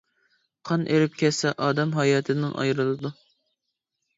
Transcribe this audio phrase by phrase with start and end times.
[0.69, 3.13] قان ئېرىپ كەتسە، ئادەم ھاياتىدىن ئايرىلىدۇ.